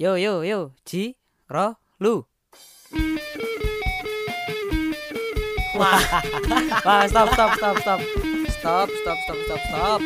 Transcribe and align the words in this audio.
Yo 0.00 0.16
yo 0.16 0.40
yo, 0.40 0.72
Ji, 0.88 1.20
Ro, 1.52 1.76
Lu. 2.00 2.24
Wah. 5.76 6.00
Wah, 6.88 7.04
stop 7.04 7.28
stop 7.36 7.52
stop 7.60 7.76
stop. 7.84 8.00
Stop 8.56 8.88
stop 8.88 9.18
stop 9.20 9.38
stop 9.44 9.60
stop. 9.68 10.00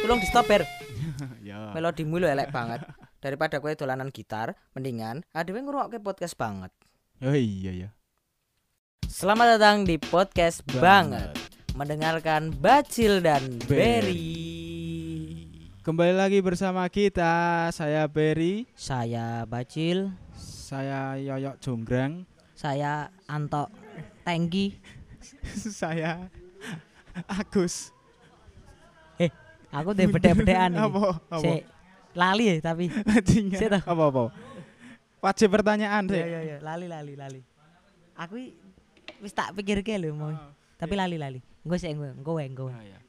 Tolong 0.00 0.18
di 0.24 0.26
stop, 0.28 0.48
Ber. 0.48 0.64
ya. 1.44 1.68
Melodimu 1.76 2.16
lo 2.16 2.32
elek 2.32 2.48
banget. 2.48 2.80
Daripada 3.20 3.60
kue 3.60 3.76
dolanan 3.76 4.08
gitar, 4.08 4.56
mendingan 4.72 5.20
adewe 5.36 5.60
ngrungokke 5.60 6.00
podcast 6.00 6.32
banget. 6.40 6.72
Oh 7.20 7.36
iya 7.36 7.76
ya. 7.76 7.90
Selamat 9.04 9.60
datang 9.60 9.84
di 9.84 10.00
podcast 10.00 10.64
banget. 10.64 11.28
banget. 11.36 11.76
Mendengarkan 11.76 12.56
Bacil 12.56 13.20
dan 13.20 13.44
Berry. 13.68 13.76
Berry. 13.76 14.49
Kembali 15.80 16.12
lagi 16.12 16.44
bersama 16.44 16.84
kita. 16.92 17.64
Saya 17.72 18.04
Berry, 18.04 18.68
Saya 18.76 19.48
Bacil, 19.48 20.12
saya 20.36 21.16
Yoyok 21.16 21.56
Jonggrang, 21.56 22.28
saya 22.52 23.08
Anto 23.24 23.64
Tenggi. 24.20 24.76
saya 25.80 26.28
Agus. 27.24 27.96
Aku 29.72 29.96
deh 29.96 30.04
beda-bedaan 30.04 30.76
iki. 30.76 30.84
Apa? 30.84 31.04
Apa? 31.32 31.40
Sik, 31.48 31.62
lali 32.12 32.44
ya 32.44 32.54
tapi. 32.60 32.92
Apa 33.88 34.04
apa? 34.12 34.24
Wajib 35.24 35.48
pertanyaan 35.48 36.04
Iya 36.08 36.12
sih. 36.12 36.22
iya 36.28 36.40
iya, 36.44 36.56
lali 36.60 36.92
lali 36.92 37.16
lali. 37.16 37.40
Aku 38.20 38.36
wis 39.24 39.32
tak 39.32 39.56
pikirke 39.56 39.96
lho 39.96 40.12
mau. 40.12 40.28
Ah, 40.28 40.52
Tapi 40.76 40.92
lali 40.92 41.16
lali. 41.16 41.40
Engko 41.64 41.76
sik 41.80 41.96
engko 41.96 42.36
engko 42.36 42.68
wae 42.68 43.00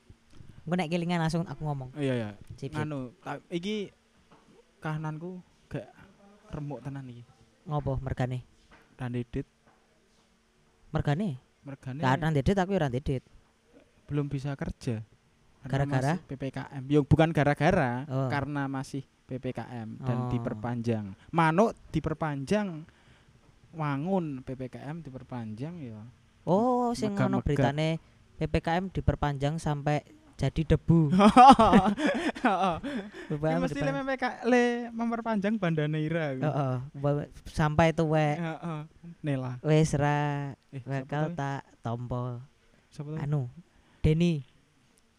iya. 0.62 0.64
Engko 0.64 0.76
nek 0.78 0.90
kelingan 0.90 1.20
langsung 1.20 1.44
aku 1.44 1.62
ngomong. 1.64 1.90
Iya 1.96 2.14
ya. 2.16 2.30
Sip, 2.56 2.70
sip. 2.70 2.78
Anu, 2.78 3.12
iki 3.50 3.90
kahananku 4.78 5.42
gak 5.68 5.90
remuk 6.50 6.82
tenan 6.82 7.06
iki. 7.06 7.26
Ngopo 7.64 7.98
mergane? 7.98 8.46
Randedit, 8.94 9.50
Mergane? 10.92 11.42
mergane 11.62 12.02
Lah 12.02 12.18
nang 12.18 12.34
dedit 12.34 12.54
aku 12.54 12.74
ya 12.74 12.78
ora 12.78 12.90
dedit. 12.90 13.24
belum 14.06 14.28
bisa 14.28 14.52
kerja. 14.54 15.02
Gara-gara? 15.64 16.20
PPKM. 16.22 16.84
Yo 16.86 17.02
bukan 17.02 17.32
gara-gara, 17.32 18.04
Oh. 18.06 18.28
karena 18.28 18.68
masih 18.68 19.08
PPKM 19.24 19.96
dan 19.98 20.18
Oh. 20.20 20.30
diperpanjang. 20.30 21.16
Manuk 21.32 21.72
diperpanjang. 21.90 22.84
Wangun 23.72 24.44
PPKM 24.44 25.00
diperpanjang 25.00 25.80
ya. 25.80 26.04
Oh, 26.44 26.92
sing 26.92 27.16
ono 27.16 27.40
Megah-megah. 27.40 27.46
beritane 27.46 27.90
PPKM 28.36 28.92
diperpanjang 28.92 29.56
sampai 29.58 30.04
jadi 30.42 30.62
debu. 30.74 31.14
Heeh. 32.46 32.76
Mesti 33.62 33.78
le. 33.78 33.92
PPK 33.94 34.26
le 34.50 34.90
memperpanjang 34.90 35.62
Bandaneira. 35.62 36.34
Heeh, 36.34 37.30
sampai 37.46 37.94
tuwek 37.94 38.42
Heeh. 38.42 38.82
Nela. 39.22 39.62
wis 39.62 39.94
ra 39.94 40.50
Eh, 40.74 40.82
bakal 40.82 41.38
tak 41.38 41.62
tompol. 41.86 42.42
Siapa 42.90 43.14
tuh? 43.14 43.20
Anu, 43.22 43.42
Deni, 44.02 44.42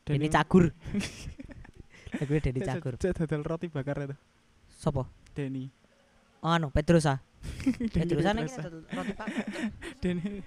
Deni 0.02 0.26
Cagur. 0.26 0.74
Lagu 2.18 2.32
Deni 2.42 2.60
Cagur. 2.64 2.98
cek 2.98 3.14
dodol 3.14 3.46
roti 3.46 3.70
bakar 3.70 4.02
itu. 4.02 4.16
Sopo? 4.66 5.06
Oh, 6.42 6.50
anu, 6.50 6.74
Petrusa. 6.74 7.22
Petrusa 7.94 8.34
Pedrosa. 8.34 8.62
roti 8.98 9.12
pak. 9.14 9.26
Denny 10.02 10.42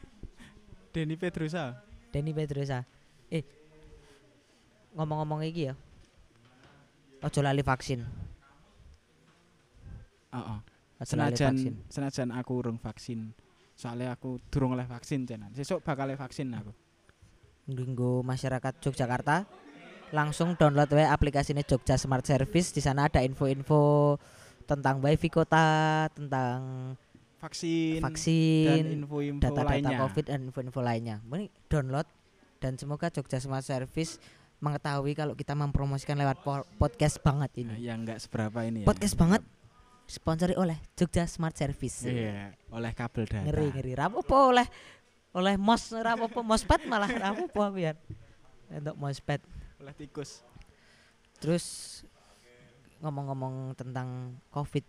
Denny 0.91 1.15
Pedrosa. 1.15 1.79
Deni 2.11 2.35
Petrusa. 2.35 2.83
Eh. 3.31 3.45
Ngomong-ngomong 4.95 5.43
iki 5.43 5.71
ya. 5.71 5.75
Ojo 7.19 7.39
lali 7.43 7.61
vaksin. 7.61 8.03
Heeh. 10.31 10.59
Lali 10.95 11.03
Senajan 11.03 11.55
vaksin. 11.59 11.75
senajan 11.91 12.29
aku 12.31 12.51
urung 12.63 12.79
vaksin. 12.79 13.35
Soalnya 13.75 14.15
aku 14.15 14.39
durung 14.47 14.79
oleh 14.79 14.87
vaksin 14.87 15.27
tenan. 15.27 15.51
Sesuk 15.51 15.83
bakal 15.83 16.07
oleh 16.07 16.15
vaksin 16.15 16.47
aku. 16.55 16.71
Nggo 17.67 18.23
masyarakat 18.23 18.79
Yogyakarta 18.79 19.43
langsung 20.15 20.55
download 20.55 20.87
wae 20.95 21.03
aplikasinya 21.03 21.65
Jogja 21.65 21.99
Smart 21.99 22.23
Service 22.23 22.71
di 22.71 22.79
sana 22.79 23.11
ada 23.11 23.19
info-info 23.25 24.15
tentang 24.63 25.03
wifi 25.03 25.27
kota, 25.27 26.07
tentang 26.15 26.93
Vaksin, 27.35 28.01
dan 28.01 28.03
vaksin, 28.09 28.83
info-info 29.05 29.43
data-data 29.43 29.69
lainnya. 29.69 29.97
Covid 30.01 30.25
dan 30.25 30.39
info-info 30.49 30.79
lainnya. 30.81 31.21
Ini 31.29 31.45
download 31.69 32.07
dan 32.57 32.73
semoga 32.79 33.11
Jogja 33.13 33.37
Smart 33.37 33.61
Service 33.61 34.17
mengetahui 34.57 35.13
kalau 35.13 35.33
kita 35.33 35.51
mempromosikan 35.53 36.15
lewat 36.15 36.41
po- 36.41 36.65
podcast 36.77 37.19
banget 37.19 37.51
ini. 37.61 37.73
ya 37.79 37.93
enggak 37.93 38.17
seberapa 38.17 38.63
ini 38.63 38.83
ya. 38.83 38.87
Podcast 38.87 39.15
banget 39.15 39.41
sponsori 40.05 40.53
oleh 40.53 40.77
Jogja 40.93 41.25
Smart 41.25 41.53
Service. 41.53 42.05
Iya, 42.05 42.53
oleh 42.69 42.91
kabel 42.93 43.25
data. 43.25 43.43
Ngeri 43.43 43.73
ngeri. 43.73 43.91
Rapopo 43.93 44.53
oleh 44.53 44.67
oleh 45.35 45.59
mos 45.59 45.91
rapopo 45.91 46.39
mospet 46.41 46.85
malah 46.85 47.09
rapopo 47.09 47.59
aku 47.61 47.83
ya. 47.83 47.93
Untuk 48.69 48.95
mospet. 48.95 49.41
Oleh 49.77 49.93
tikus. 49.93 50.41
Terus 51.37 52.01
ngomong-ngomong 53.03 53.75
tentang 53.75 54.33
Covid. 54.49 54.85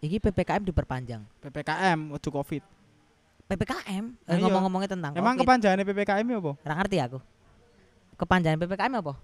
Iki 0.00 0.20
PPKM 0.20 0.64
diperpanjang. 0.64 1.22
PPKM 1.40 2.12
ojo 2.12 2.28
Covid. 2.30 2.62
PPKM 3.44 4.04
eh, 4.24 4.38
ngomong-ngomongnya 4.40 4.96
tentang 4.96 5.12
Emang 5.12 5.36
Covid. 5.36 5.44
kepanjangannya 5.44 5.84
PPKM 5.84 6.24
ya 6.24 6.38
apa? 6.40 6.52
Ora 6.56 6.74
ngerti 6.80 6.96
aku. 6.98 7.18
Kepanjangan 8.14 8.60
PPKM 8.62 8.94
apa? 9.02 9.14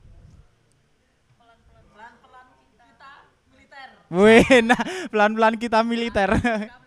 Wih, 4.10 4.42
nah 4.66 4.82
pelan-pelan 5.06 5.54
kita 5.54 5.86
militer. 5.86 6.30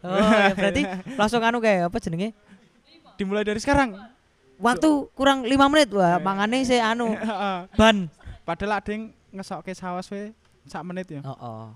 Oh, 0.00 0.16
ya 0.16 0.56
berarti 0.56 0.82
langsung 1.12 1.44
anu 1.44 1.60
kayak 1.60 1.92
apa 1.92 2.00
jenenge? 2.00 2.32
Dimulai 3.20 3.44
dari 3.44 3.60
sekarang. 3.60 4.00
Waktu 4.56 4.88
kurang 5.12 5.44
lima 5.44 5.68
menit 5.68 5.92
wah, 5.92 6.16
mangane 6.16 6.64
saya 6.64 6.96
anu 6.96 7.12
Heeh. 7.20 7.68
ban. 7.76 8.08
Padahal 8.48 8.80
ada 8.80 8.90
yang 8.96 9.12
ngesokke 9.28 9.76
sawas 9.76 10.08
we 10.08 10.32
sak 10.64 10.80
menit 10.88 11.04
ya. 11.04 11.20
Oh, 11.20 11.36
oh. 11.36 11.66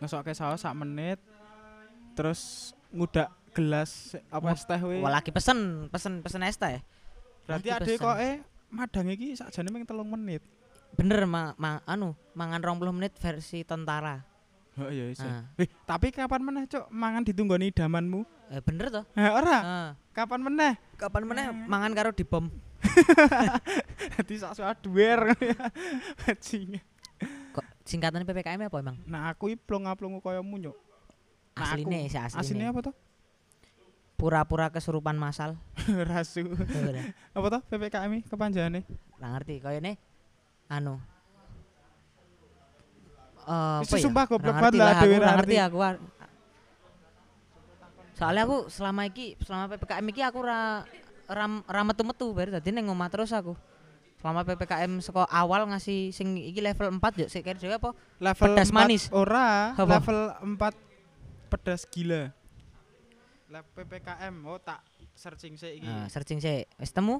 Ngesokke 0.00 0.32
sawas 0.32 0.64
sak 0.64 0.72
menit. 0.72 1.20
Terus 2.16 2.72
ngudak 2.88 3.28
gelas 3.52 4.14
apa 4.30 4.54
es 4.54 4.64
teh 4.64 4.80
we. 4.80 5.02
Wah, 5.02 5.12
lagi 5.12 5.30
pesen, 5.34 5.90
pesen 5.90 6.22
pesen 6.22 6.42
es 6.46 6.56
teh. 6.56 6.80
Berarti 7.46 7.68
ade 7.70 7.92
kok 7.98 8.16
eh 8.18 8.42
madang 8.70 9.10
iki 9.10 9.34
sakjane 9.34 9.70
mung 9.74 9.82
3 9.82 10.06
menit. 10.06 10.42
Bener 10.94 11.22
ma, 11.26 11.54
ma- 11.58 11.82
anu 11.86 12.14
mangan 12.34 12.62
20 12.62 12.96
menit 12.96 13.12
versi 13.18 13.62
tentara. 13.62 14.22
Oh 14.78 14.88
iya 14.88 15.10
iso. 15.10 15.26
Ah. 15.26 15.44
Eh, 15.58 15.66
tapi 15.84 16.14
kapan 16.14 16.42
meneh 16.46 16.64
cok 16.70 16.88
mangan 16.94 17.26
ditunggoni 17.26 17.74
idamanmu? 17.74 18.22
Eh, 18.54 18.62
bener 18.62 18.86
toh? 18.90 19.04
Eh, 19.18 19.30
ora. 19.30 19.58
Ah. 19.60 19.88
Kapan 20.14 20.40
meneh? 20.46 20.78
Kapan 20.94 21.26
meneh 21.26 21.46
mangan 21.50 21.90
karo 21.94 22.10
di 22.14 22.22
bom? 22.22 22.46
Dadi 24.16 24.34
sak 24.38 24.56
suat 24.56 24.78
duwer. 24.80 25.34
Bajingan. 26.24 26.82
Kok 27.54 27.64
singkatan 27.84 28.24
PPKM 28.24 28.70
apa 28.70 28.78
emang? 28.80 28.96
Nah 29.04 29.34
aku 29.34 29.52
iki 29.52 29.58
plong-plongu 29.60 30.22
kaya 30.22 30.40
munyuk. 30.40 30.78
Nah, 31.58 31.76
Asline 31.76 32.08
sih 32.08 32.16
asline. 32.16 32.72
Apa 32.72 32.80
tuh? 32.88 32.94
Pura-pura 34.20 34.68
kesurupan 34.68 35.16
masal. 35.16 35.56
Rasu. 36.12 36.44
Udah. 36.52 37.04
apa 37.32 37.46
tuh 37.48 37.60
PPKM 37.72 38.12
kepanjangannya? 38.28 38.84
Nggak 39.16 39.30
ngerti 39.40 39.54
koyone 39.64 39.92
anu. 40.68 41.00
Eh, 43.40 43.78
Wis 43.82 43.88
apa 43.90 43.96
ya? 43.96 44.02
sumpah 44.04 44.24
goblok 44.28 44.54
ngerti 44.54 44.76
banget 44.76 44.84
lah, 44.84 44.92
aku 44.94 45.08
Rarti. 45.16 45.36
ngerti 45.40 45.56
aku. 45.58 45.78
Soalnya 48.14 48.42
aku 48.44 48.56
selama 48.68 49.02
iki 49.08 49.26
selama 49.40 49.64
PPKM 49.74 50.06
iki 50.12 50.22
aku 50.22 50.38
ra 50.44 50.84
ram 51.24 51.64
ra 51.64 51.82
metu-metu 51.82 52.36
baru 52.36 52.60
tadi 52.60 52.70
neng 52.70 52.92
omah 52.92 53.08
terus 53.08 53.32
aku. 53.32 53.56
Selama 54.20 54.44
PPKM 54.44 55.00
saka 55.00 55.24
awal 55.32 55.64
ngasih 55.72 56.12
sing 56.12 56.36
iki 56.36 56.60
level 56.60 56.92
4 56.92 57.24
yo 57.24 57.26
sik 57.32 57.40
kira 57.40 57.56
dhewe 57.56 57.80
apa? 57.80 57.96
Level 58.20 58.52
Pedas 58.52 58.68
4 58.68 58.76
manis. 58.76 59.02
Ora, 59.08 59.72
level 59.80 60.18
4 60.60 61.48
pedas 61.48 61.88
gila. 61.88 62.28
Level 63.50 63.66
PPKM 63.74 64.34
oh 64.46 64.62
tak 64.62 64.78
searching 65.18 65.58
sih 65.58 65.82
iki. 65.82 65.90
Nah, 65.90 66.06
searching 66.06 66.38
sik. 66.38 66.70
Wis 66.78 66.94
temu? 66.94 67.18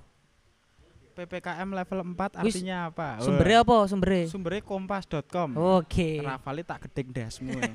PPKM 1.18 1.66
level 1.74 2.06
4 2.14 2.46
Wis, 2.46 2.54
artinya 2.54 2.86
apa? 2.86 3.18
Sumbernya 3.18 3.66
apa 3.66 3.76
sumbernya? 3.90 4.24
Sumbernya 4.30 4.62
kompas.com. 4.62 5.58
Oke. 5.58 6.22
Rafali 6.22 6.62
tak 6.62 6.86
gedeng 6.86 7.10
dasmu. 7.10 7.50
ya. 7.50 7.74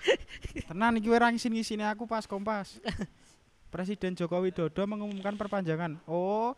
Tenan 0.72 0.96
iki 0.96 1.12
ora 1.12 1.28
ngisin-ngisini 1.28 1.84
aku 1.84 2.08
pas 2.08 2.24
kompas. 2.24 2.80
Presiden 3.72 4.16
Joko 4.16 4.40
Widodo 4.40 4.80
mengumumkan 4.88 5.36
perpanjangan. 5.36 6.00
Oh, 6.08 6.56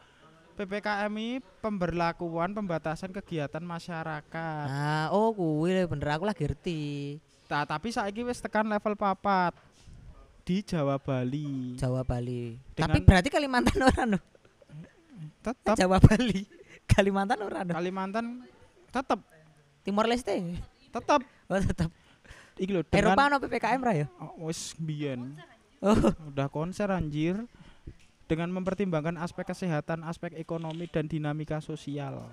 PPKM 0.54 1.10
ini 1.18 1.42
pemberlakuan 1.58 2.54
pembatasan 2.54 3.10
kegiatan 3.10 3.66
masyarakat. 3.66 4.66
Nah, 4.70 5.10
oh 5.10 5.34
kuwi 5.34 5.90
bener 5.90 6.14
aku 6.14 6.22
lagi 6.22 6.46
ngerti. 6.46 7.18
Nah, 7.50 7.66
tapi 7.66 7.90
saiki 7.90 8.22
wis 8.22 8.38
tekan 8.38 8.70
level 8.70 8.94
papat 8.94 9.58
di 10.40 10.56
Jawa 10.60 10.96
Bali. 10.96 11.74
Jawa 11.74 12.02
Bali. 12.02 12.56
Dengan- 12.72 12.90
Tapi 12.90 12.98
berarti 13.00 13.28
Kalimantan 13.28 13.78
orang 13.86 14.08
no? 14.10 14.20
Tetap 15.40 15.74
Jawa 15.74 15.96
Bali. 15.98 16.44
Kalimantan 16.84 17.38
ora 17.40 17.62
ada. 17.62 17.72
Kalimantan 17.72 18.42
tetep 18.88 19.20
Timor 19.80 20.04
Leste. 20.04 20.34
tetep 20.90 21.20
Oh, 21.46 21.56
tetap. 21.56 21.90
iki 22.56 22.70
lho 22.70 22.82
Eropa 22.84 23.14
dengan 23.16 23.30
ono 23.30 23.36
PPKM 23.40 23.80
ra 23.80 23.92
ya? 23.94 24.06
oh, 24.18 24.44
wis 24.44 24.74
biyen 24.76 25.32
Oh, 25.78 25.96
udah 26.26 26.44
konser 26.46 26.90
anjir 26.90 27.40
dengan 28.26 28.50
mempertimbangkan 28.50 29.16
aspek 29.16 29.48
kesehatan, 29.48 30.04
aspek 30.04 30.34
ekonomi 30.34 30.84
dan 30.84 31.06
dinamika 31.06 31.56
sosial. 31.58 32.28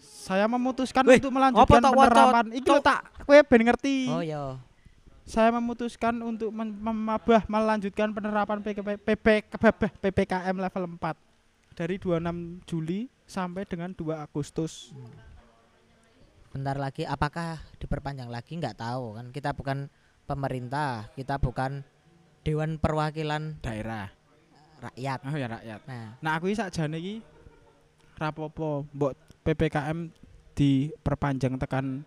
Saya 0.00 0.46
memutuskan 0.46 1.04
Weh, 1.04 1.18
untuk 1.18 1.28
melanjutkan 1.30 1.82
penerapan. 1.82 2.46
Iki 2.52 2.68
lho 2.68 2.80
tak 2.80 3.00
kowe 3.20 3.36
ben 3.36 3.62
ngerti. 3.64 3.96
oh 4.08 4.22
ya. 4.22 4.56
Saya 5.22 5.54
memutuskan 5.54 6.18
untuk 6.20 6.50
memabah 6.52 7.46
melanjutkan 7.46 8.10
penerapan 8.10 8.58
PKP, 8.58 8.98
PP, 9.00 9.26
PPK- 9.54 9.94
PPKM 10.02 10.56
level 10.58 10.84
4 10.98 11.78
dari 11.78 11.96
26 11.96 12.66
Juli 12.66 13.06
sampai 13.24 13.62
dengan 13.64 13.94
2 13.94 14.18
Agustus. 14.18 14.90
Bentar 16.52 16.76
lagi 16.76 17.08
apakah 17.08 17.64
diperpanjang 17.80 18.28
lagi 18.28 18.60
nggak 18.60 18.76
tahu 18.76 19.16
kan 19.16 19.26
kita 19.32 19.56
bukan 19.56 19.88
pemerintah, 20.28 21.08
kita 21.16 21.40
bukan 21.40 21.80
dewan 22.44 22.76
perwakilan 22.76 23.56
Daerah. 23.64 24.12
rakyat. 24.82 25.18
Oh 25.22 25.38
ya 25.38 25.46
rakyat. 25.46 25.80
Nah, 25.86 26.18
Nah 26.18 26.32
aku 26.36 26.50
iki 26.50 26.58
sakjane 26.58 26.98
iki 26.98 27.14
rapopo 28.18 28.84
mbok 28.90 29.14
PPKM 29.46 30.10
diperpanjang 30.58 31.54
tekan 31.56 32.02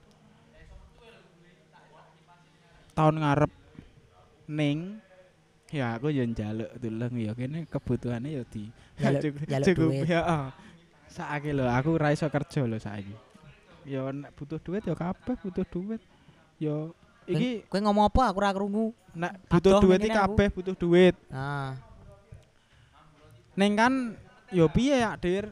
tahun 2.95 3.15
ngarep 3.21 3.51
ning 4.49 5.03
ya 5.69 5.99
aku 5.99 6.09
yo 6.15 6.23
njaluk 6.23 6.69
tulung 6.79 7.15
ya 7.19 7.31
kene 7.35 7.67
kebutuhane 7.67 8.29
ya 8.31 8.43
di 8.47 8.71
cukup, 9.23 9.43
njaluk 9.43 9.67
cukup 9.67 9.89
duit. 9.91 10.07
ya 10.07 10.21
oh. 10.23 10.47
saiki 11.11 11.51
lho 11.51 11.65
aku 11.67 11.89
ra 11.99 12.09
iso 12.15 12.31
kerja 12.31 12.63
lho 12.63 12.77
saiki 12.79 13.15
nek 13.91 14.31
butuh 14.33 14.59
duit 14.63 14.83
ya 14.87 14.95
kabeh 14.95 15.35
butuh 15.43 15.65
duit 15.67 16.01
ya 16.57 16.89
iki 17.27 17.67
kowe 17.67 17.81
ngomong 17.83 18.07
apa 18.07 18.31
aku 18.31 18.37
ora 18.39 18.55
krungu. 18.55 18.95
nek 19.13 19.35
butuh 19.51 19.83
duit 19.83 19.99
ning 19.99 20.09
iki 20.09 20.17
kabeh 20.17 20.47
butuh 20.53 20.75
duit 20.77 21.15
Nah, 21.27 21.75
Neng 23.55 23.73
kan 23.79 23.93
yo 24.51 24.67
piye 24.67 24.99
ya, 24.99 25.15
Dir? 25.15 25.47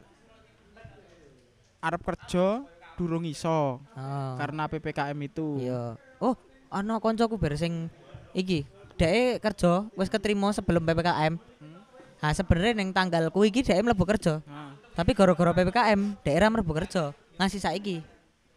Arep 1.79 2.03
kerja 2.03 2.63
durung 2.99 3.23
iso 3.23 3.79
oh. 3.79 4.33
karena 4.39 4.67
PPKM 4.67 5.19
itu. 5.23 5.63
Iya. 5.63 5.95
Oh, 6.19 6.35
ana 6.73 6.97
koncoku 6.97 7.37
bar 7.37 7.53
sing 7.53 7.87
iki, 8.33 8.65
dhek 8.97 9.37
kerja 9.39 9.85
wis 9.93 10.09
keterima 10.09 10.49
sebelum 10.49 10.81
PPKM. 10.81 11.37
Hmm. 11.37 11.77
Nah, 12.17 12.31
sebenarnya 12.33 12.73
ning 12.73 12.89
tanggalku 12.89 13.45
iki 13.45 13.61
dhek 13.61 13.77
mlebu 13.79 14.03
kerja. 14.03 14.41
Nah, 14.43 14.73
Tapi 14.93 15.13
gara-gara 15.13 15.53
PPKM, 15.53 16.21
daerah 16.21 16.49
mlebu 16.49 16.73
kerja. 16.75 17.13
Ngasih 17.37 17.61
saiki. 17.61 17.97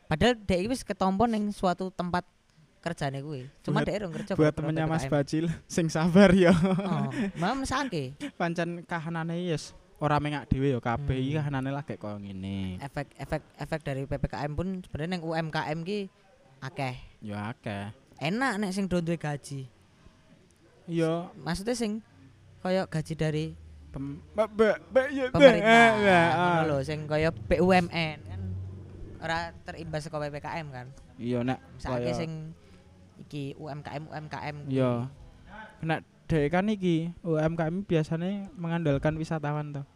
Padahal 0.06 0.36
dhek 0.36 0.58
iki 0.64 0.68
wis 0.70 0.80
ketompo 0.80 1.24
ning 1.24 1.52
suatu 1.52 1.88
tempat 1.90 2.24
kerjane 2.78 3.18
kuwi. 3.18 3.50
Cuma 3.60 3.82
dhek 3.82 4.06
rong 4.06 4.12
kerja 4.14 4.32
buat 4.32 4.54
temennya 4.54 4.86
Mas. 4.86 5.04
Bacil 5.04 5.50
sing 5.68 5.90
sabar 5.90 6.30
ya. 6.30 6.54
Oh, 6.54 7.10
mam 7.34 7.66
mesake. 7.66 8.14
Pancen 8.38 8.86
kahanane 8.86 9.42
yes 9.42 9.74
ora 9.96 10.20
mengak 10.20 10.46
dhewe 10.46 10.70
ya 10.70 10.78
kabeh 10.78 11.16
iki 11.16 11.34
Hmm. 11.34 11.40
kahanane 11.42 11.70
lagi 11.72 11.96
koyo 11.96 12.20
ngene. 12.20 12.78
Efek 12.78 13.16
efek 13.16 13.42
efek 13.56 13.80
dari 13.82 14.04
PPKM 14.04 14.52
pun 14.54 14.68
sebenarnya 14.84 15.10
ning 15.18 15.22
UMKM 15.24 15.78
ki 15.82 15.98
akeh. 16.62 16.94
Ya 17.18 17.50
akeh. 17.50 17.90
Enak 18.16 18.52
nek 18.56 18.72
sing 18.72 18.88
do 18.88 19.00
duwe 19.00 19.20
gaji. 19.20 19.68
Ya 20.86 21.28
Maksudnya 21.42 21.74
sing 21.76 22.00
kaya 22.62 22.86
gaji 22.88 23.14
dari 23.14 23.46
pem 23.94 24.18
mbak 24.34 24.48
mbak 24.58 24.76
mbak 24.90 25.06
ya 25.14 25.24
pemerintah 25.30 25.90
ya, 26.02 26.20
ngono 26.34 26.58
ah. 26.60 26.62
lho 26.68 26.76
sing 26.82 26.98
kaya 27.06 27.30
BUMN 27.32 28.18
kan 28.26 28.40
ora 29.22 29.38
terimbas 29.64 30.02
saka 30.04 30.18
PPKM 30.20 30.66
kan 30.74 30.86
Iya 31.16 31.40
nek 31.46 31.58
misalnya 31.78 32.12
sing 32.12 32.52
iki 33.16 33.56
UMKM 33.56 34.02
UMKM. 34.12 34.56
Iya. 34.68 35.08
Nek 35.80 36.00
dhek 36.28 36.52
kan 36.52 36.68
iki 36.68 37.08
UMKM 37.24 37.86
biasanya 37.88 38.50
mengandalkan 38.58 39.16
wisatawan 39.16 39.72
tuh. 39.72 39.86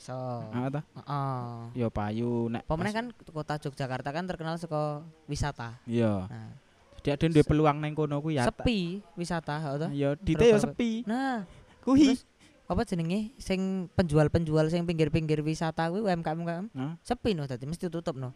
so 0.00 0.16
Ah 0.48 0.72
ta? 0.72 0.80
heeh 0.96 1.84
Ya 1.84 1.92
payu 1.92 2.48
nek 2.48 2.64
Pemenang 2.64 2.94
kan 2.96 3.06
kota 3.36 3.60
Yogyakarta 3.60 4.16
kan 4.16 4.24
terkenal 4.24 4.56
saka 4.56 5.04
wisata 5.28 5.76
Iya. 5.84 6.24
nah 6.24 6.56
Dia 7.00 7.12
ada 7.14 7.26
duwe 7.26 7.40
peluang 7.42 7.76
neng 7.76 7.92
kono 7.92 8.18
kuwi 8.18 8.36
ya. 8.36 8.44
ta- 8.44 8.52
sepi 8.52 9.00
wisata 9.14 9.56
heeh 9.56 9.74
toh. 9.78 9.90
Ya 9.90 10.08
dite 10.14 10.42
ya 10.42 10.54
Berapa- 10.54 10.64
sepi. 10.68 10.90
nah 11.04 11.44
terus 11.80 12.22
apa 12.64 12.84
jenenge 12.84 13.34
sing 13.36 13.60
penjual-penjual 13.92 14.68
sing 14.68 14.84
pinggir-pinggir 14.84 15.40
wisata 15.40 15.88
kuwi 15.88 16.04
UMKM 16.04 16.38
UMKM 16.38 16.64
Hah? 16.70 16.92
sepi 17.00 17.32
no 17.32 17.42
dadi 17.42 17.64
mesti 17.64 17.88
tutup 17.88 18.14
no 18.14 18.30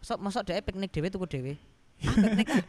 sok 0.00 0.20
mosok 0.20 0.44
dhek 0.44 0.64
piknik 0.64 0.90
dhewe 0.90 1.08
tuku 1.08 1.24
dhewe 1.24 1.54
ah 2.04 2.12
piknik 2.12 2.48
ah 2.50 2.60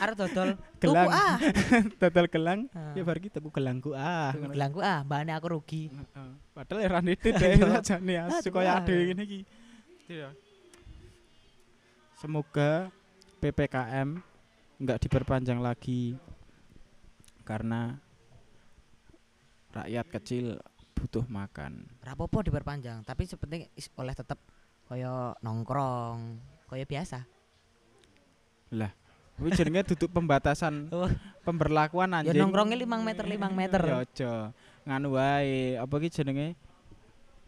arep 0.00 0.14
dodol 0.16 0.48
tuku 0.78 0.96
ah 0.96 1.36
Total 2.00 2.24
gelang. 2.24 2.70
Ah. 2.72 2.94
Ya 2.94 3.02
bar 3.02 3.18
ki 3.18 3.28
tuku 3.28 3.50
gelangku 3.50 3.92
ah. 3.92 4.32
Gelangku 4.32 4.80
ah 4.80 5.02
mbane 5.02 5.34
aku 5.34 5.52
rugi 5.52 5.90
Heeh. 5.90 6.30
Padahal 6.54 6.80
ya 6.84 6.88
ra 6.88 7.00
ndit 7.02 7.20
deh 7.20 7.34
Iya. 7.36 7.66
sajane 7.76 8.14
Ah, 8.16 8.24
asu 8.32 8.48
ah. 8.56 8.78
ade 8.78 8.96
ngene 9.04 9.22
iki. 9.26 9.40
Iya. 10.08 10.32
Semoga 12.16 12.88
PPKM 13.40 14.20
enggak 14.80 14.98
diperpanjang 14.98 15.60
lagi 15.60 16.16
karena 17.44 18.00
rakyat 19.70 20.06
kecil 20.10 20.46
butuh 20.92 21.24
makan. 21.24 21.86
rapopo 22.02 22.40
diperpanjang 22.40 23.04
tapi 23.04 23.24
sepenting 23.24 23.64
oleh 23.94 24.12
tetep 24.12 24.36
kaya 24.84 25.32
nongkrong 25.40 26.36
kaya 26.66 26.84
biasa 26.84 27.24
Kuwi 29.40 29.56
jenenge 29.56 29.88
duduk 29.96 30.12
pembatasan 30.12 30.86
Oh. 30.92 31.08
pemberlakuan 31.40 32.12
ya 32.12 32.20
anjing. 32.20 32.36
nongkrongnya 32.36 32.76
5 32.76 33.08
meter 33.08 33.24
5 33.24 33.40
meter 33.50 33.80
Ya 33.80 33.96
aja. 33.98 34.32
Nganu 34.84 35.16
wae, 35.16 35.80
apa 35.80 35.94
ki 35.96 36.12
jenenge? 36.12 36.52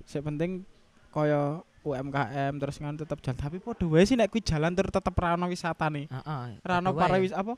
Sing 0.02 0.24
penting 0.24 0.64
kaya 1.12 1.60
UMKM 1.82 2.52
terus 2.62 2.76
kan 2.78 2.94
tetep 2.94 3.18
jalan 3.18 3.38
tapi 3.38 3.56
padha 3.58 3.86
wae 3.90 4.06
sih 4.06 4.14
nek 4.14 4.30
kuwi 4.30 4.38
jalan 4.42 4.70
terus 4.72 4.94
tetep 4.94 5.14
ra 5.18 5.34
ono 5.34 5.50
wisatane. 5.50 6.06
Heeh. 6.06 6.44
Ra 6.62 6.78
ono 6.78 6.94
padha 6.94 6.98
wae. 6.98 7.02
para 7.02 7.16
wis 7.18 7.34
apa? 7.34 7.52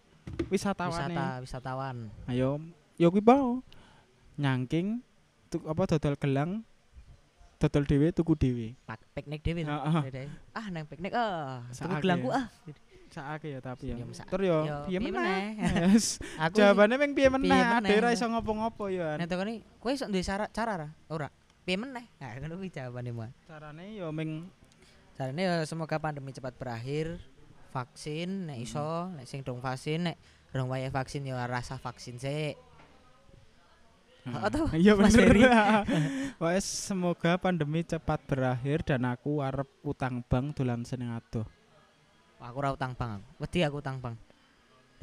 Wisatawane. 0.48 1.12
wisata 1.12 1.26
wisatawan 1.44 1.96
Ayo, 2.24 2.56
ya 2.96 3.12
kuwi 3.12 3.20
mau. 3.20 3.60
Nyangking 4.40 5.04
tuk 5.52 5.62
apa 5.68 5.82
dodol 5.94 6.16
gelang 6.18 6.50
dodol 7.60 7.84
dhewe 7.84 8.08
tuku 8.10 8.32
dhewe. 8.34 8.68
Piknik 9.14 9.44
dhewe 9.44 9.62
Heeh. 9.62 10.02
dhewe. 10.10 10.26
ah 10.56 10.66
nang 10.72 10.84
piknik 10.88 11.12
ah 11.12 11.62
tuku 11.70 11.92
Saake. 11.92 12.02
gelangku 12.02 12.28
ah 12.32 12.48
Sakake 13.14 13.46
ya 13.54 13.60
tapi 13.62 13.94
ya. 13.94 13.96
Tur 14.26 14.42
yo 14.42 14.66
yo, 14.66 14.90
piye 14.90 14.98
meneh? 14.98 15.54
Yes. 15.94 16.18
aku 16.34 16.58
Jawabane 16.58 16.98
meng 16.98 17.14
piye 17.14 17.30
meneh? 17.30 17.54
Ade 17.78 17.94
ra 18.02 18.10
iso 18.10 18.26
ngopo-ngopo 18.26 18.90
ya. 18.90 19.14
nek 19.14 19.30
tekoni 19.30 19.62
kowe 19.78 19.94
iso 19.94 20.10
duwe 20.10 20.18
cara 20.26 20.50
cara 20.50 20.72
ra 20.74 20.88
ora 21.06 21.30
piye 21.64 21.80
meneh. 21.80 22.06
Nah 22.20 22.36
ngono 22.38 22.60
kuwi 22.60 22.70
jawabane 22.70 23.10
mu 23.10 23.24
Carane 23.48 23.96
yo 23.96 24.12
meng 24.12 24.52
carane 25.16 25.40
ya 25.42 25.54
semoga 25.64 25.96
pandemi 25.96 26.30
cepat 26.30 26.54
berakhir 26.60 27.18
vaksin 27.72 28.46
nek 28.46 28.62
iso 28.62 29.10
nek 29.16 29.26
sing 29.26 29.42
dong 29.42 29.58
vaksin 29.58 30.12
nek 30.12 30.16
rong 30.54 30.70
wayahe 30.70 30.92
vaksin 30.92 31.26
ya 31.26 31.48
rasa 31.48 31.80
vaksin 31.80 32.20
sik. 32.20 32.54
Oh, 34.24 34.48
toh, 34.48 34.72
Iya 34.72 34.96
bener. 34.96 35.36
Wes 36.40 36.64
semoga 36.64 37.36
pandemi 37.36 37.84
cepat 37.84 38.24
berakhir 38.24 38.80
dan 38.80 39.04
aku 39.04 39.44
arep 39.44 39.68
utang 39.84 40.24
bank 40.24 40.56
dolan 40.56 40.80
seneng 40.80 41.12
adoh. 41.12 41.44
aku 42.44 42.56
ora 42.60 42.76
utang 42.76 42.92
bang 42.92 43.16
aku. 43.16 43.28
wedi 43.40 43.64
aku 43.64 43.80
utang 43.80 43.96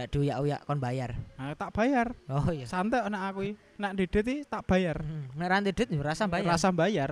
bang 0.02 0.04
nek 0.04 0.10
diuyak-uyak 0.10 0.60
kon 0.66 0.80
bayar 0.80 1.14
Nah, 1.38 1.54
tak 1.54 1.70
bayar. 1.72 2.18
oh 2.28 2.50
iya 2.50 2.66
Santai 2.66 3.06
nek 3.06 3.22
aku 3.24 3.40
iki. 3.44 3.54
Nek 3.78 3.92
dedet 3.96 4.26
iki 4.26 4.42
tak 4.44 4.66
bayar. 4.66 4.98
Hmm, 4.98 5.30
nek 5.32 5.46
ra 5.46 5.58
ndedit 5.58 5.88
ya 5.88 6.02
rasa 6.02 6.26
bayar 6.26 6.48
Rasa 6.48 6.70
bayar. 6.70 7.12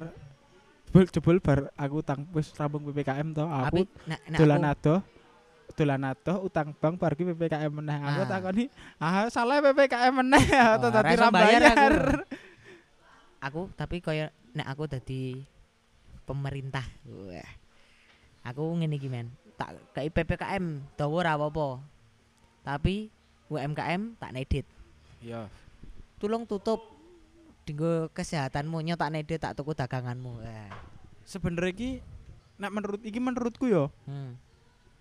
Jebul 0.90 1.06
jebul 1.06 1.38
bar 1.38 1.60
aku 1.76 2.02
utang 2.02 2.26
wis 2.34 2.50
rampung 2.54 2.82
PPKM 2.84 3.30
to, 3.32 3.46
tapi 3.46 3.86
aku 3.86 4.34
dolan 4.34 4.66
adoh. 4.66 5.00
Dolan 5.72 6.02
adoh 6.04 6.38
utang 6.42 6.74
bank 6.74 6.98
bar 6.98 7.14
ki 7.14 7.30
PPKM 7.30 7.70
meneh. 7.70 7.94
Aku 8.02 8.22
Ah. 8.22 8.28
takoni, 8.28 8.66
"Ah, 8.98 9.30
salah 9.30 9.62
PPKM 9.62 10.14
meneh 10.16 10.42
Oh, 10.50 10.90
tadi 10.90 11.14
rasa 11.14 11.24
ra 11.24 11.30
bayar 11.30 11.62
aku. 11.62 11.78
bayar." 11.78 11.96
aku 13.38 13.62
tapi 13.80 14.02
kaya 14.02 14.34
nek 14.52 14.66
aku 14.66 14.90
dadi 14.90 15.46
pemerintah 16.26 16.84
wah 17.06 17.50
aku 18.42 18.62
ngene 18.76 18.98
iki 18.98 19.08
men 19.08 19.30
tak 19.56 19.78
kei 19.94 20.10
PPKM 20.10 20.96
dawa 20.96 21.14
ora 21.16 21.32
apa-apa 21.36 21.80
tapi 22.70 23.10
UMKM 23.50 24.14
tak 24.16 24.32
nedit 24.32 24.66
Iya. 25.20 25.50
tulung 26.16 26.46
tutup 26.46 26.80
dinggo 27.66 28.08
kesehatanmu 28.14 28.78
nyo 28.80 28.96
tak 28.96 29.10
nedit 29.10 29.42
tak 29.42 29.58
tuku 29.58 29.74
daganganmu 29.74 30.32
wah 30.38 30.70
Sebenarnya 31.26 31.70
iki 31.70 31.90
nek 32.58 32.72
menurut 32.72 33.02
iki 33.02 33.20
menurutku 33.20 33.66
yo 33.66 33.90
hmm. 34.06 34.34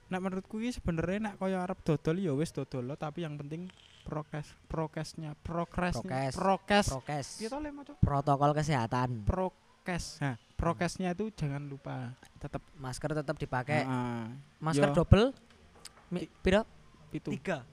Nek 0.09 0.21
menurutku 0.21 0.57
iki 0.57 0.73
sebenarnya 0.73 1.29
nek 1.29 1.35
kaya 1.37 1.61
arep 1.61 1.85
dodol 1.85 2.17
ya 2.17 2.33
wis 2.33 2.49
dodol 2.49 2.81
lo, 2.83 2.97
tapi 2.97 3.23
yang 3.23 3.37
penting 3.37 3.69
prokes 4.09 4.57
prokesnya 4.65 5.37
Prokes. 5.45 6.01
prokes 6.33 6.89
prokes 6.89 7.29
to 7.39 7.59
le 7.61 7.69
maca? 7.69 7.93
protokol 8.01 8.57
kesehatan 8.57 9.29
Prokes. 9.29 10.17
Nah, 10.21 10.37
prokesnya 10.57 11.13
itu 11.13 11.29
jangan 11.33 11.65
lupa 11.65 12.13
tetap 12.37 12.61
Masker 12.77 13.13
tetap 13.13 13.37
dipakai. 13.37 13.85
Heeh. 13.85 14.25
Masker 14.61 14.93
Yo. 14.93 14.97
double. 15.01 15.33
Mi, 16.09 16.25
piro? 16.41 16.65
Pitu. 17.09 17.31
Tiga. 17.33 17.65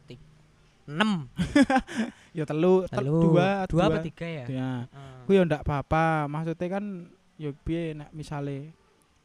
Enam. 0.85 1.27
Ya 2.35 2.43
telu, 2.43 2.83
tel- 2.91 3.07
Lalu, 3.07 3.31
dua, 3.31 3.63
dua 3.63 3.83
apa 3.87 4.03
tiga 4.03 4.27
ya? 4.27 4.45
Ya. 4.51 4.71
Ah. 4.91 5.23
Ku 5.23 5.31
yo 5.31 5.47
ndak 5.47 5.63
apa-apa. 5.63 6.27
Maksudnya 6.27 6.67
kan 6.67 7.07
yo 7.39 7.55
piye 7.63 7.95
nek 7.95 8.11
misale 8.11 8.75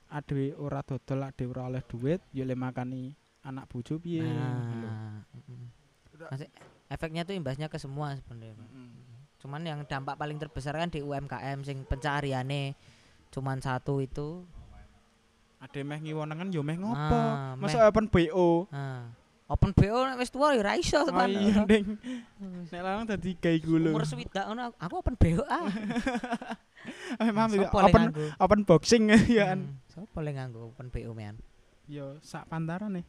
adewe 0.06 0.54
ora 0.54 0.78
dodol, 0.86 1.26
adewe 1.26 1.50
ora 1.50 1.66
oleh 1.74 1.82
duit, 1.90 2.22
yo 2.30 2.46
le 2.46 2.54
makani 2.54 3.10
anak 3.42 3.66
bojo 3.66 3.98
piye. 3.98 4.22
Lho. 4.22 4.30
Nah, 4.30 5.26
mm. 5.26 5.66
Maksud, 6.22 6.48
efeknya 6.86 7.26
tuh 7.26 7.34
imbasnya 7.34 7.66
ke 7.66 7.82
semua 7.82 8.14
sebenarnya. 8.14 8.54
Pak. 8.54 8.70
Cuman 9.42 9.66
yang 9.66 9.82
dampak 9.90 10.14
paling 10.14 10.38
terbesar 10.38 10.78
kan 10.78 10.86
di 10.86 11.02
UMKM 11.02 11.66
sing 11.66 11.82
pencariane 11.82 12.78
cuman 13.34 13.58
satu 13.58 13.98
itu. 13.98 14.46
Ade 15.58 15.82
meh 15.82 15.98
ngiwonengen 15.98 16.54
yo 16.54 16.62
meh 16.62 16.78
ngopo? 16.78 17.18
Ah, 17.18 17.58
Masa 17.58 17.90
open 17.90 18.06
BO? 18.06 18.70
Nah, 18.70 19.18
open 19.50 19.74
BO 19.74 20.06
nek 20.06 20.16
wis 20.16 20.30
tuwa 20.30 20.54
ya 20.54 20.62
ra 20.62 20.78
iso 20.78 21.02
Oh 21.02 21.10
teman. 21.10 21.26
iya, 21.26 21.66
Ding. 21.66 21.98
Nek 22.70 22.80
lanang 22.80 23.04
dadi 23.04 23.34
gay 23.34 23.58
gulu. 23.58 23.90
Umur 23.90 24.06
swidak 24.06 24.46
ngono 24.46 24.70
aku 24.78 24.94
open 24.96 25.18
BO 25.18 25.42
ah. 25.44 25.66
Memang 27.18 27.50
open 27.66 28.02
open 28.38 28.60
boxing 28.62 29.10
ya 29.26 29.50
kan. 29.50 29.66
Hmm, 29.66 29.82
Sopo 29.90 30.22
le 30.22 30.30
nganggo 30.30 30.70
open 30.70 30.86
BO 30.88 31.10
men? 31.12 31.34
Yo 31.84 32.14
sak 32.22 32.46
pantaran 32.46 32.94
nih. 32.94 33.06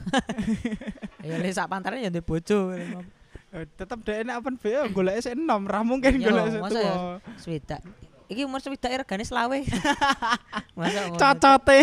Ya 1.24 1.36
le 1.36 1.48
sak 1.48 1.66
pantaran 1.66 1.98
ya 1.98 2.08
ndek 2.08 2.24
bojo. 2.24 2.76
Eh, 3.50 3.64
tetep 3.74 3.98
dhek 4.04 4.20
nek 4.22 4.36
open 4.38 4.56
BO 4.56 4.82
golek 4.94 5.16
sik 5.18 5.32
enom, 5.32 5.64
ra 5.64 5.80
mungkin 5.80 6.20
Yo, 6.20 6.28
golek 6.28 6.44
sik 6.50 6.60
masa 6.60 6.76
ya? 6.76 6.84
tuwa. 6.84 7.04
Swidak. 7.34 7.80
Iki 8.28 8.44
umur 8.44 8.60
swidak 8.60 9.00
regane 9.00 9.24
selawe. 9.24 9.58
Masa 10.78 11.00
Cocote. 11.10 11.78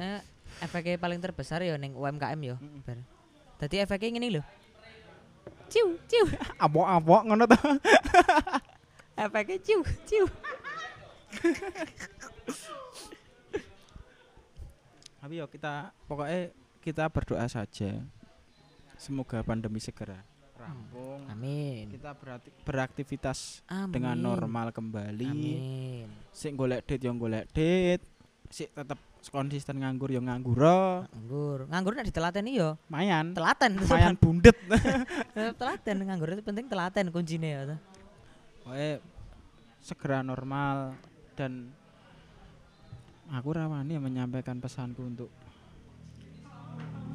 Nah, 0.00 0.24
efeknya 0.60 1.00
paling 1.00 1.20
terbesar 1.20 1.64
ya 1.64 1.74
ning 1.80 1.96
UMKM 1.96 2.40
ya. 2.40 2.56
Mm. 2.60 2.80
Bar. 2.84 2.98
Dadi 3.60 3.76
efeknya 3.80 4.08
ngene 4.16 4.28
lho. 4.40 4.42
Ciu, 5.70 5.96
ciu. 6.10 6.24
Apok-apok 6.64 7.22
ngono 7.30 7.44
to. 7.48 7.58
Efeknya 9.24 9.56
ciu, 9.60 9.80
ciu. 10.08 10.24
Tapi 15.20 15.34
yo 15.36 15.44
kita 15.46 15.92
pokoknya 16.08 16.56
kita 16.80 17.04
berdoa 17.12 17.44
saja. 17.46 18.00
Semoga 18.96 19.44
pandemi 19.44 19.80
segera 19.80 20.24
rampung. 20.60 21.24
Amin. 21.28 21.88
Kita 21.92 22.12
berarti 22.12 22.48
beraktivitas 22.64 23.64
Amin. 23.68 23.92
dengan 23.96 24.16
normal 24.20 24.72
kembali. 24.72 25.28
Amin. 25.28 26.06
Sik 26.32 26.52
golek 26.56 26.84
duit 26.84 27.00
yo 27.00 27.12
golek 27.16 27.48
duit. 27.52 28.00
Sik 28.50 28.74
tetep 28.74 28.98
konsisten 29.30 29.78
nganggur 29.78 30.10
yo 30.10 30.18
nganggur. 30.18 30.58
Nganggur. 30.58 31.58
Nganggur 31.70 31.92
nek 31.94 32.06
ditelateni 32.10 32.58
ya 32.58 32.74
Mayan. 32.90 33.30
telaten. 33.30 33.78
Mayan 33.94 34.18
bundet. 34.18 34.58
Tetep 34.66 35.54
telaten 35.62 35.96
nganggur 36.02 36.34
itu 36.34 36.42
penting 36.42 36.66
telaten 36.66 37.14
kuncine 37.14 37.46
ya. 37.46 37.78
Pokoknya 38.66 38.98
segera 39.78 40.26
normal 40.26 40.98
dan 41.38 41.70
aku 43.30 43.54
rawani 43.54 44.02
menyampaikan 44.02 44.58
pesanku 44.58 45.06
untuk 45.06 45.30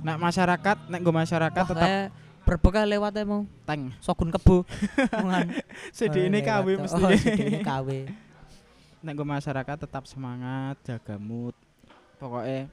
Nek 0.05 0.21
masyarakat, 0.21 0.77
nek 0.85 1.01
gue 1.01 1.15
masyarakat 1.17 1.63
Wah, 1.65 1.71
tetap 1.73 1.81
kayak 1.89 2.05
berbekal 2.45 2.85
lewat 2.93 3.25
mau 3.25 3.41
tank. 3.65 3.97
sokun. 3.97 4.29
Mungan. 5.17 5.49
Sedih 5.89 6.29
ini 6.29 6.45
KW 6.45 6.77
tuh. 6.77 6.81
mesti. 6.85 7.01
Oh, 7.01 7.09
ini 7.09 7.59
KW. 7.65 7.89
Nek 9.05 9.21
masyarakat 9.21 9.85
tetap 9.85 10.09
semangat, 10.09 10.81
jaga 10.81 11.21
mood. 11.21 11.53
Pokoknya 12.17 12.65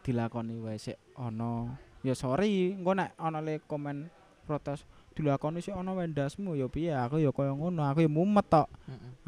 dilakoni 0.00 0.56
wae 0.64 0.80
sik 0.80 0.96
ono. 1.20 1.68
Ya 2.00 2.16
sorry, 2.16 2.72
engko 2.72 2.96
nek 2.96 3.12
ono 3.20 3.44
le 3.44 3.60
komen 3.60 4.08
protes 4.48 4.88
dilakoni 5.12 5.60
sik 5.60 5.76
ono 5.76 5.92
wendasmu 5.98 6.56
ya 6.56 6.64
piye 6.72 6.96
aku 6.96 7.20
ya 7.20 7.28
kaya 7.28 7.52
ngono, 7.52 7.84
aku 7.84 8.08
ya 8.08 8.10
mumet 8.10 8.48
tok. 8.48 8.72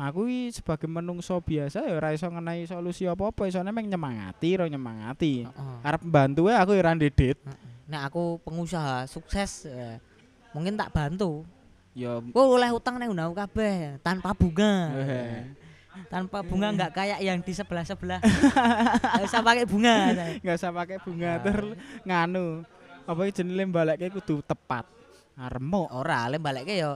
Aku 0.00 0.24
iki 0.24 0.56
sebagai 0.56 0.88
menungso 0.88 1.36
biasa 1.44 1.84
ya 1.84 2.00
ora 2.00 2.16
iso 2.16 2.32
ngenai 2.32 2.64
solusi 2.64 3.04
apa-apa, 3.04 3.44
isone 3.44 3.68
meng 3.68 3.92
nyemangati, 3.92 4.56
ro 4.56 4.64
nyemangati. 4.64 5.44
Heeh. 5.44 5.76
Arep 5.84 6.02
bantu 6.08 6.48
wae 6.48 6.56
aku 6.56 6.72
ya 6.72 6.80
ora 6.80 6.96
ndedit. 6.96 7.36
Nek 7.90 8.08
aku 8.08 8.40
pengusaha 8.40 9.04
sukses 9.04 9.68
eh, 9.68 10.00
mungkin 10.56 10.80
tak 10.80 10.96
bantu. 10.96 11.44
Ya 11.92 12.22
Kok 12.22 12.46
oleh 12.56 12.70
utang 12.70 12.96
nang 12.96 13.12
undang 13.12 13.34
kabeh 13.34 13.98
tanpa 14.00 14.30
bunga. 14.32 14.94
Eh, 15.96 16.04
Tanpa 16.06 16.42
bunga 16.46 16.68
nggak 16.74 16.92
kayak 16.94 17.18
yang 17.24 17.38
di 17.42 17.52
sebelah-sebelah. 17.54 18.20
Nggak 19.16 19.26
usah 19.26 19.42
pakai 19.42 19.64
bunga. 19.66 19.96
nggak 20.42 20.56
usah 20.56 20.70
pakai 20.70 20.98
bunga 21.02 21.30
ter 21.42 21.58
nganu. 22.06 22.62
Apa 23.08 23.20
iki 23.26 23.42
jenenge 23.42 23.72
balekke 23.72 24.06
kudu 24.14 24.44
tepat. 24.46 24.86
Aremo. 25.40 25.88
Ora, 25.90 26.30
le 26.30 26.38
balekke 26.38 26.74
ya 26.76 26.94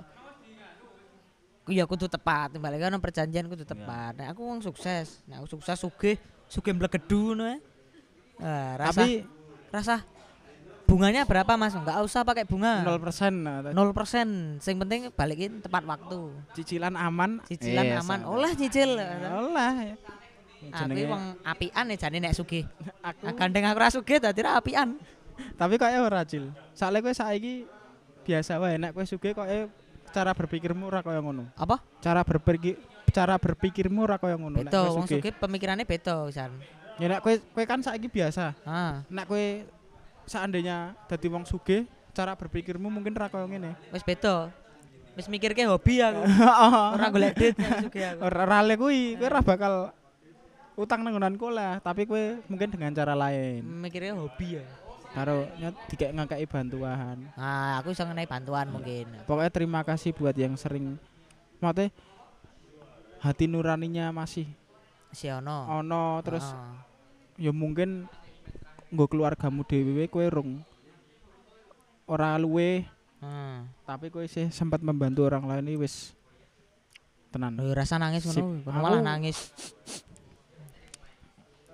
ku 1.64 1.72
ya 1.72 1.88
kudu 1.88 2.12
tepat, 2.12 2.60
balekke 2.60 2.92
ono 2.92 3.00
perjanjian 3.00 3.48
kudu 3.48 3.64
tepat. 3.64 4.20
Nek 4.20 4.36
aku 4.36 4.40
wong 4.44 4.60
sukses, 4.60 5.24
nek 5.24 5.40
aku 5.40 5.56
sukses 5.56 5.80
sugih, 5.80 6.20
sugih 6.44 6.76
mblegedu 6.76 7.32
ngono 7.32 7.48
ae. 7.48 7.58
Ah, 8.36 8.76
rasa 8.76 9.00
Tapi 9.00 9.10
rasa 9.72 9.96
bunganya 10.94 11.26
berapa 11.26 11.58
Mas? 11.58 11.74
Enggak 11.74 11.98
usah 12.00 12.22
pakai 12.22 12.46
bunga. 12.46 12.86
0% 12.86 13.34
nah, 13.34 13.58
0%. 13.66 14.62
Sing 14.62 14.78
penting 14.78 15.10
balikin 15.10 15.58
tepat 15.58 15.82
waktu. 15.82 16.30
cicilan 16.54 16.94
aman. 16.94 17.42
Cicilan 17.42 17.82
Eh, 17.82 17.98
aman. 17.98 18.18
sa- 18.22 18.30
Olah 18.30 18.52
nyicil. 18.54 18.94
Olah. 18.94 19.74
ya. 19.82 19.96
Aku 20.64 20.96
wong 20.96 21.24
apian 21.42 21.84
ya 21.90 21.96
jane 21.98 22.22
nek 22.22 22.32
sugih. 22.32 22.62
aku 23.04 23.26
Ah, 23.26 23.34
Gandeng 23.34 23.66
aku 23.66 23.76
ra 23.76 23.90
sugih 23.90 24.22
dadi 24.22 24.40
ra 24.40 24.54
apian. 24.56 24.94
tapi 25.60 25.74
kok 25.76 25.90
ora 25.90 26.22
cil. 26.22 26.54
Soale 26.72 27.02
kowe 27.02 27.10
saiki 27.10 27.66
biasa 28.22 28.56
wae 28.56 28.78
nek 28.78 28.94
kowe 28.94 29.02
sugih 29.02 29.34
kok 29.34 29.44
cara 30.08 30.30
berpikirmu 30.30 30.86
ora 30.86 31.02
kaya 31.02 31.18
ngono. 31.18 31.50
Apa? 31.58 31.82
Cara 31.98 32.22
berpikir 32.22 32.78
cara 33.10 33.34
berpikirmu 33.36 34.06
ora 34.06 34.16
kaya 34.16 34.38
ngono 34.38 34.62
nek 34.62 34.70
Beda, 34.70 34.78
kowe 34.80 35.02
wong 35.02 35.04
sugih. 35.04 35.20
sugih 35.20 35.32
pemikirannya 35.34 35.84
beda 35.84 36.22
pisan. 36.24 36.54
Ya 36.96 37.06
nek 37.10 37.20
kowe 37.20 37.34
kowe 37.50 37.64
kan 37.66 37.82
saiki 37.82 38.06
biasa. 38.06 38.54
Ah, 38.64 39.02
Nek 39.10 39.26
kowe 39.26 39.66
seandainya 40.24 40.92
dadi 41.06 41.26
wong 41.28 41.44
sugih, 41.44 41.84
cara 42.12 42.34
berpikirmu 42.34 42.88
mungkin 42.88 43.12
ra 43.12 43.28
kaya 43.28 43.44
ngene. 43.44 43.74
wis 43.90 44.02
beda. 44.02 44.50
Wis 45.14 45.30
mikirke 45.30 45.62
hobi 45.64 46.02
aku. 46.02 46.26
Ora 46.98 47.06
golek 47.08 47.32
duit 47.38 47.54
sugih 47.54 48.04
aku. 48.14 48.20
Ora 48.26 48.42
rale 48.44 48.74
kuwi, 48.74 49.14
kowe 49.14 49.26
ora 49.30 49.40
bakal 49.40 49.74
utang 50.74 51.06
nang 51.06 51.14
nggonanku 51.14 51.46
lah, 51.54 51.78
tapi 51.78 52.02
kowe 52.02 52.42
mungkin 52.50 52.66
dengan 52.66 52.90
cara 52.90 53.14
lain. 53.14 53.62
Mikirnya 53.62 54.18
hobi 54.18 54.58
ya. 54.58 54.66
Karo 55.14 55.46
dikek 55.86 56.10
ngangkai 56.10 56.42
bantuan. 56.50 57.30
Nah, 57.38 57.78
aku 57.78 57.94
iso 57.94 58.02
ngenai 58.02 58.26
bantuan 58.26 58.66
mungkin. 58.66 59.06
Pokoknya 59.22 59.50
terima 59.54 59.86
kasih 59.86 60.10
buat 60.10 60.34
yang 60.34 60.58
sering 60.58 60.98
Maksudnya 61.62 61.94
hati 63.22 63.46
nuraninya 63.46 64.10
masih 64.10 64.44
Si 65.14 65.30
ono. 65.30 65.70
ono 65.70 66.18
terus 66.20 66.42
Ah. 66.42 66.74
ya 67.38 67.54
mungkin 67.54 68.10
nggo 68.94 69.10
keluargamu 69.10 69.66
dhewe 69.66 70.06
kowe 70.06 70.26
rung 70.30 70.62
ora 72.06 72.38
luwe 72.38 72.86
Hmm. 73.18 73.64
tapi 73.82 74.12
kowe 74.12 74.20
sih 74.24 74.52
sempat 74.52 74.78
membantu 74.78 75.24
orang 75.24 75.48
lain 75.48 75.64
ini 75.64 75.80
wis 75.80 76.12
tenan 77.32 77.56
Lho 77.56 77.72
rasa 77.72 77.96
nangis 77.96 78.20
ngono, 78.22 78.60
malah 78.68 79.00
nangis. 79.00 79.48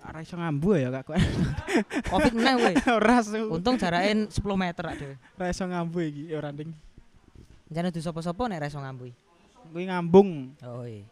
ora 0.00 0.22
iso 0.22 0.34
ngambu 0.34 0.68
ya 0.74 0.88
kak 0.90 1.04
kowe 1.06 1.18
Covid 2.14 2.32
meneh 2.34 2.54
kowe. 2.54 2.72
ora 3.02 3.18
Untung 3.50 3.76
jarain 3.76 4.26
10 4.26 4.40
meter 4.54 4.84
ak 4.84 4.94
dhewe. 4.96 5.14
ora 5.36 5.46
iso 5.50 5.64
ngambu 5.66 5.98
iki 6.00 6.22
ora 6.32 6.50
ding 6.50 6.70
Jane 7.66 7.90
du 7.90 7.98
sapa-sapa 7.98 8.46
nek 8.46 8.58
ra 8.58 8.66
iso 8.66 8.78
ngambui. 8.78 9.10
kuwi 9.70 9.84
ngambung 9.86 10.54
Oh 10.62 10.82
iya. 10.82 11.02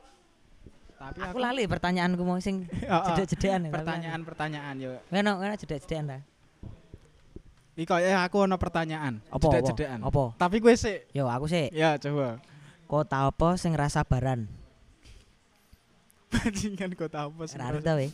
Tapi 0.98 1.22
Aku 1.22 1.38
lali 1.38 1.62
pertanyaanku 1.64 2.20
mau 2.20 2.36
sing 2.38 2.66
jedek-jedekan. 3.14 3.70
pertanyaan-pertanyaan 3.70 4.74
yo 4.76 4.98
Ngono, 5.08 5.38
ngono 5.38 5.54
jedek-jedekan 5.54 6.04
ta. 6.06 6.18
iki 7.72 7.86
kaya 7.86 8.18
aku 8.20 8.42
ono 8.42 8.58
pertanyaan 8.58 9.22
Apa 9.30 9.38
jedek-jedekan 9.40 10.02
Apa? 10.02 10.34
tapi 10.34 10.58
gue 10.58 10.74
sih 10.74 10.98
Yo 11.14 11.30
aku 11.30 11.46
sih 11.46 11.70
ya 11.70 11.94
coba 11.96 12.42
kota 12.88 13.28
apa 13.28 13.54
sing 13.54 13.76
rasa 13.76 14.00
baran? 14.02 14.48
Bajingan 16.28 16.92
kota 16.92 17.28
apa 17.28 17.42
sih? 17.44 17.56
Ra 17.56 17.68
tau 17.78 17.96
we. 17.96 18.08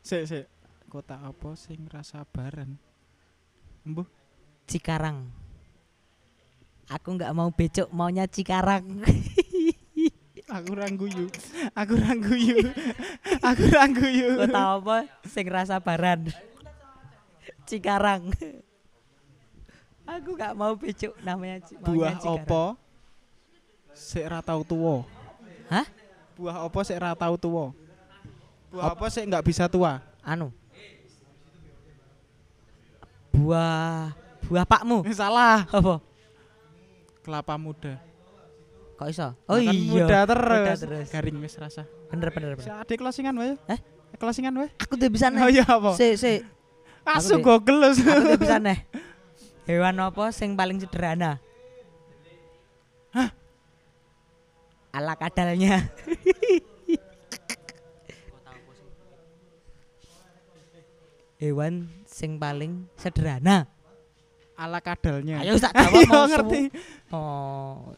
Sik 0.00 0.22
sik. 0.24 0.44
Kota 0.86 1.18
apa 1.18 1.54
sing 1.54 1.82
rasa 1.86 2.22
baran? 2.24 2.78
Embuh. 3.82 4.06
Cikarang. 4.66 5.26
Aku 6.86 7.14
nggak 7.14 7.30
mau 7.30 7.50
becok, 7.50 7.90
maunya 7.90 8.26
Cikarang. 8.26 8.86
Aku 10.50 10.74
rangguyu. 10.74 11.30
Aku 11.78 11.94
rangguyu. 11.94 12.58
Aku 13.38 13.64
rangguyu. 13.70 14.28
Kota 14.42 14.82
apa 14.82 14.96
sing 15.24 15.46
rasa 15.46 15.78
baran? 15.78 16.26
Cikarang. 17.70 18.34
Aku 20.10 20.34
nggak 20.34 20.54
mau 20.58 20.74
becok 20.74 21.14
namanya 21.22 21.62
Ci- 21.62 21.78
maunya 21.78 21.86
Buah 21.86 22.14
Cikarang. 22.18 22.42
apa? 22.42 22.62
Sik 23.94 24.26
ra 24.26 24.40
tau 24.42 24.62
tuwa. 24.66 25.06
Hah? 25.70 25.86
Buah 26.34 26.66
apa 26.66 26.78
sik 26.82 26.98
ra 26.98 27.14
tau 27.14 27.38
tuwa? 27.38 27.70
Buah 28.74 28.90
apa 28.90 29.06
sik 29.06 29.30
nggak 29.30 29.46
bisa 29.46 29.70
tua? 29.70 30.02
Anu. 30.26 30.50
Buah 33.30 34.10
buah 34.50 34.66
pakmu. 34.66 35.06
Salah. 35.14 35.62
Apa? 35.70 36.02
Kelapa 37.22 37.54
muda. 37.54 38.02
Kok 39.00 39.08
iso? 39.08 39.32
Kan 39.32 39.48
Oh 39.48 39.56
iya. 39.56 39.72
Muda 39.72 40.18
terus. 40.28 40.60
Muda 40.60 40.74
terus. 40.76 41.08
Garing 41.08 41.40
wis 41.40 41.56
rasa. 41.56 41.88
Bener 42.12 42.28
bener 42.36 42.52
bener. 42.60 42.84
Ade 42.84 43.00
closingan 43.00 43.32
wae. 43.32 43.56
Eh? 43.64 43.80
Closingan 44.20 44.52
wae. 44.60 44.68
Aku 44.76 45.00
tuh 45.00 45.08
bisa 45.08 45.32
Oh 45.32 45.48
neh. 45.48 45.56
iya 45.56 45.64
apa? 45.64 45.96
Si 45.96 46.20
si. 46.20 46.44
Asu 47.08 47.40
gogel. 47.40 47.80
Aku 47.80 47.96
tuh 47.96 48.36
bisa 48.36 48.60
neh. 48.60 48.84
Hewan 49.70 49.96
apa 50.04 50.28
sing 50.36 50.52
paling 50.52 50.84
sederhana? 50.84 51.40
Hah? 53.16 53.32
Ala 54.92 55.16
kadalnya. 55.16 55.80
Hewan 61.40 61.88
sing 62.04 62.36
paling 62.36 62.84
sederhana. 63.00 63.64
Ala 64.60 64.84
kadalnya. 64.84 65.40
Ayo 65.40 65.56
tak 65.56 65.72
jawab 66.04 66.28
ngerti. 66.28 66.68
Oh. 67.08 67.96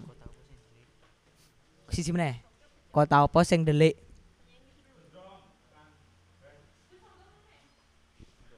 Sisi 1.92 2.08
meneh. 2.08 2.40
Kota 2.88 3.24
apa 3.28 3.40
sing 3.44 3.68
delik? 3.68 4.00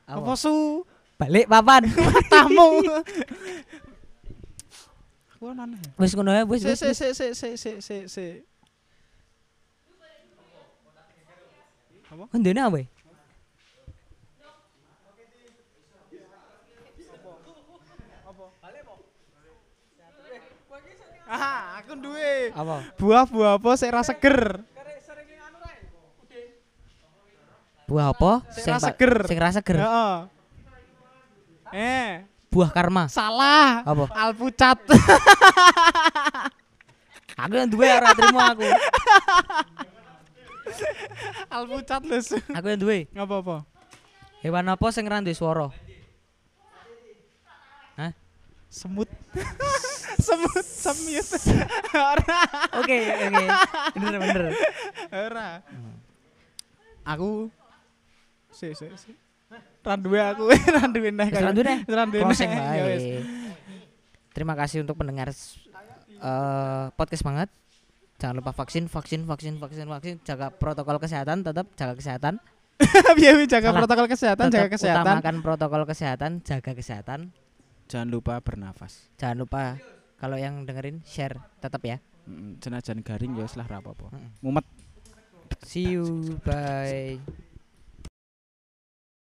Apa 0.07 0.33
su? 0.39 0.87
Balik 1.19 1.51
papan. 1.51 1.83
Tamu. 2.33 2.83
Wis 6.01 6.17
ngono 6.17 6.33
ya, 6.33 6.43
wis 6.49 6.65
wis. 6.65 6.81
wis. 6.81 6.97
se 6.97 7.35
se 7.35 7.53
se 7.83 7.97
se. 8.09 8.25
Oh, 12.15 12.39
ndene 12.39 12.63
apa? 12.63 12.81
Ah, 21.25 21.81
aku 21.81 21.97
duwe. 21.97 22.53
Apa? 22.53 22.85
Buah-buah 23.01 23.57
apa 23.57 23.71
sik 23.81 23.91
ra 23.91 24.03
seger? 24.05 24.61
Buah 27.85 28.17
apa? 28.17 28.41
Sing 28.53 28.65
ra 28.73 28.81
seger. 28.81 29.15
Sing 29.29 29.39
ra 29.41 29.49
seger. 29.53 29.77
Heeh. 29.81 30.15
Eh, 31.75 32.11
Buah 32.49 32.71
karma. 32.71 33.11
salah. 33.11 33.83
Apa? 33.83 34.05
Alpucat. 34.15 34.79
Aku 37.35 37.51
yang 37.59 37.67
duwe 37.67 37.91
ora 37.91 38.15
trimo 38.15 38.39
aku. 38.39 38.63
Alpucat 41.51 42.03
lho. 42.07 42.19
Su. 42.23 42.39
Aku 42.39 42.67
yang 42.71 42.79
duwe. 42.79 43.11
Apa-apa? 43.11 43.67
Hewan 44.39 44.71
apa 44.71 44.87
sing 44.95 45.03
ra 45.11 45.19
duwe 45.19 45.35
swara? 45.35 45.69
Semut. 48.81 49.07
Semut, 50.19 50.67
semut. 50.67 51.27
Ora. 51.95 52.39
Oke, 52.83 52.97
oke. 53.07 53.45
Bener 53.95 54.19
bener. 54.19 54.45
Ora. 55.15 55.49
Aku 57.07 57.55
si 58.51 58.75
si 58.75 58.87
si. 58.99 59.13
Ra 59.85 59.95
duwe 59.95 60.19
aku, 60.19 60.51
ra 60.75 60.91
duwe 60.91 61.15
neh. 61.15 61.29
Wis 61.31 61.39
ra 61.39 61.53
duwe 61.55 61.65
neh? 61.71 61.79
Ra 61.87 62.03
duwe 62.09 62.23
Closing 62.27 62.51
neh. 62.51 62.65
Ya 62.75 62.83
bae. 62.89 63.21
Terima 64.35 64.59
kasih 64.59 64.83
untuk 64.83 64.99
pendengar 64.99 65.31
eh, 65.31 66.85
podcast 66.99 67.23
banget. 67.23 67.49
Jangan 68.19 68.41
lupa 68.41 68.51
vaksin, 68.57 68.91
vaksin, 68.91 69.23
vaksin, 69.29 69.55
vaksin, 69.61 69.87
vaksin. 69.87 70.15
Jaga 70.27 70.51
protokol 70.51 70.99
kesehatan, 70.99 71.47
tetap 71.47 71.71
jaga 71.79 71.95
kesehatan. 71.95 72.43
Biar 73.19 73.39
jaga 73.47 73.71
Salah. 73.71 73.79
protokol 73.85 74.07
kesehatan, 74.11 74.47
jaga 74.51 74.69
kesehatan. 74.73 75.05
Utamakan 75.05 75.37
protokol 75.45 75.83
kesehatan, 75.87 76.31
jaga 76.43 76.73
kesehatan. 76.75 77.31
Jangan 77.89 78.09
lupa 78.09 78.41
bernafas. 78.41 79.13
Jangan 79.21 79.45
lupa 79.45 79.63
kalau 80.17 80.41
yang 80.41 80.65
dengerin 80.65 81.05
share 81.05 81.37
tetap 81.61 81.85
ya. 81.85 82.01
Mm, 82.25 82.57
garing 83.05 83.37
ya 83.37 83.45
wis 83.45 83.55
lah 83.61 83.69
ra 83.69 83.85
apa-apa. 83.85 84.13
Mm. 84.17 84.31
Mumet. 84.41 84.67
See 85.65 85.97
you, 85.97 86.41
bye. 86.45 87.21